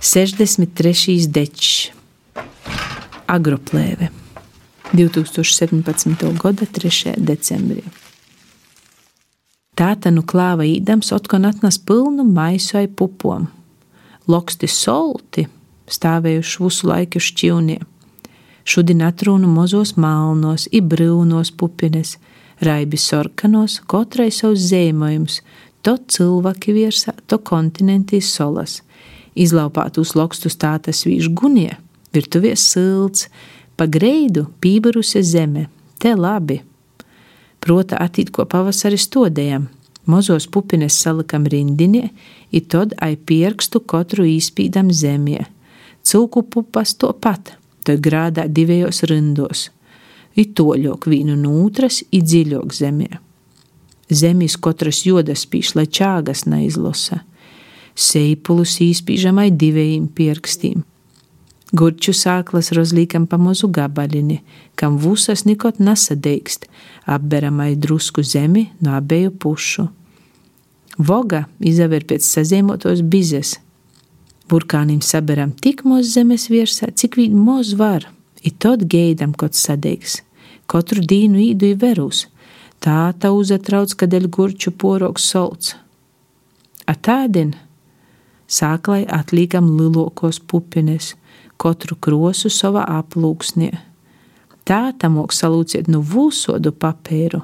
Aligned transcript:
63. 0.00 1.26
dečs, 1.28 1.90
agroplēve, 3.28 4.08
2017. 4.96 6.24
gada 6.40 6.64
3. 6.64 7.12
decembrī. 7.20 7.84
Tāta 9.76 10.08
nu 10.08 10.24
klāva 10.24 10.64
īdams, 10.64 11.12
otkon 11.12 11.44
atnes 11.44 11.76
pilnu 11.84 12.24
maisu 12.24 12.80
ai 12.80 12.88
pupom. 12.88 13.44
Loksti 14.24 14.72
solti 14.72 15.44
stāvējuši 15.92 16.64
visu 16.64 16.88
laiku 16.88 17.20
šķivnie. 17.20 17.80
Šodien 18.64 19.04
atrunu 19.04 19.52
mozos 19.52 19.98
malnos, 20.00 20.64
i 20.72 20.80
brūnos 20.80 21.52
pupines, 21.52 22.16
raibi 22.64 22.96
sorkanos, 22.96 23.82
katrai 23.84 24.30
savs 24.32 24.64
zīmējums, 24.72 25.42
to 25.84 25.98
cilvēki 26.00 26.72
virsā, 26.72 27.12
to 27.28 27.36
kontinentīs 27.36 28.32
solas. 28.32 28.80
Izlaupātus 29.38 30.14
lokstus 30.18 30.56
tātas 30.58 31.04
vīž 31.06 31.30
gunie, 31.34 31.76
virtuvies 32.14 32.62
silts, 32.72 33.28
pa 33.76 33.86
greidu 33.86 34.48
pībarusi 34.60 35.22
zeme, 35.22 35.68
te 35.98 36.14
labi. 36.18 36.60
Prota 37.60 38.00
attīt 38.00 38.32
ko 38.34 38.46
pavasari 38.48 38.98
stodējam, 38.98 39.68
mozos 40.10 40.48
pupines 40.50 40.96
salikam 40.98 41.46
rindinie, 41.46 42.10
i 42.50 42.60
tad 42.60 42.96
ai 42.98 43.14
pierkstu 43.16 43.80
katru 43.80 44.26
īspīdam 44.26 44.90
zemie. 44.90 45.44
Cilku 46.02 46.42
pupas 46.42 46.96
to 46.96 47.12
pat, 47.12 47.54
tad 47.84 48.00
grādā 48.02 48.48
divējos 48.48 49.04
rindos, 49.10 49.68
i 50.34 50.46
toļok 50.46 51.06
vīnu 51.10 51.36
nūtras, 51.38 52.02
i 52.10 52.22
dziļok 52.24 52.74
zemē. 52.74 53.10
Zemes 54.10 54.56
katras 54.58 55.04
jodas 55.06 55.44
spīš, 55.46 55.76
lai 55.78 55.86
čāgas 55.86 56.46
neizlosa. 56.50 57.20
Seipulus 57.94 58.78
īspīžamai 58.84 59.50
divējiem 59.50 60.08
pierkstīm. 60.14 60.84
Gurču 61.70 62.10
sāklas 62.16 62.72
rozlīkam 62.74 63.28
pa 63.30 63.38
mazu 63.38 63.68
gabalini, 63.70 64.40
kam 64.74 64.98
vusas 64.98 65.44
nikot 65.46 65.78
nesadeikst, 65.78 66.66
apberamai 67.06 67.76
drusku 67.76 68.24
zemi 68.26 68.66
no 68.82 68.96
abeju 68.98 69.30
pušu. 69.30 69.86
Voga 70.98 71.44
izaver 71.60 72.04
pēc 72.04 72.26
sazīmotos 72.26 73.04
bizes. 73.06 73.54
Burkānim 74.50 74.98
saberam 74.98 75.52
tik 75.54 75.84
maz 75.86 76.10
zemes 76.10 76.48
virsā, 76.50 76.90
cik 76.90 77.20
vien 77.20 77.38
maz 77.38 77.76
var, 77.78 78.08
i 78.42 78.50
tad 78.50 78.82
geidam, 78.90 79.30
kad 79.32 79.54
sadeigs. 79.54 80.20
Katru 80.66 81.04
dienu 81.06 81.38
īdu 81.38 81.70
i 81.70 81.78
verus, 81.78 82.26
tā 82.82 83.12
tā 83.22 83.30
uzatrauc, 83.30 83.94
kad 83.94 84.14
el 84.14 84.26
gurču 84.26 84.74
poroks 84.74 85.30
solts. 85.30 85.76
A 86.90 86.98
tādien 86.98 87.54
sāklai 88.50 89.04
atlīkam 89.06 89.70
lilokos 89.78 90.40
pupines, 90.50 91.14
katru 91.60 91.96
krosu 91.96 92.50
savā 92.50 92.84
aplūksnē. 92.98 93.70
Tā 94.66 94.82
tamok 95.00 95.32
salūciet 95.34 95.88
nu 95.90 96.02
vūsodu 96.04 96.74
papēru, 96.76 97.42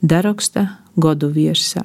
daraksta 0.00 0.68
godu 0.96 1.32
virsā. 1.34 1.84